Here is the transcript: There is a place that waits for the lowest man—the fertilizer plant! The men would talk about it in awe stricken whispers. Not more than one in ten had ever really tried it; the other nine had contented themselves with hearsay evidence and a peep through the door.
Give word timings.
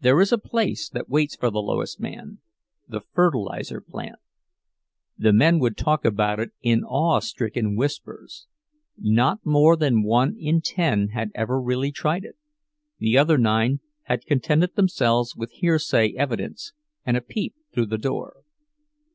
There 0.00 0.22
is 0.22 0.32
a 0.32 0.38
place 0.38 0.88
that 0.88 1.10
waits 1.10 1.36
for 1.36 1.50
the 1.50 1.60
lowest 1.60 2.00
man—the 2.00 3.00
fertilizer 3.12 3.82
plant! 3.82 4.18
The 5.18 5.34
men 5.34 5.58
would 5.58 5.76
talk 5.76 6.06
about 6.06 6.40
it 6.40 6.52
in 6.62 6.82
awe 6.82 7.18
stricken 7.20 7.76
whispers. 7.76 8.46
Not 8.96 9.44
more 9.44 9.76
than 9.76 10.02
one 10.02 10.34
in 10.38 10.62
ten 10.62 11.08
had 11.08 11.30
ever 11.34 11.60
really 11.60 11.92
tried 11.92 12.24
it; 12.24 12.36
the 12.98 13.18
other 13.18 13.36
nine 13.36 13.80
had 14.04 14.24
contented 14.24 14.76
themselves 14.76 15.36
with 15.36 15.50
hearsay 15.50 16.14
evidence 16.14 16.72
and 17.04 17.14
a 17.14 17.20
peep 17.20 17.54
through 17.70 17.88
the 17.88 17.98
door. 17.98 18.44